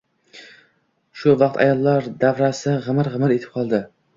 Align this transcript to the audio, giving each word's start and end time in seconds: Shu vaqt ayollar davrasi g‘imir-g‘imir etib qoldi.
Shu 1.23 1.35
vaqt 1.43 1.61
ayollar 1.65 2.09
davrasi 2.25 2.75
g‘imir-g‘imir 2.87 3.37
etib 3.39 3.57
qoldi. 3.61 3.87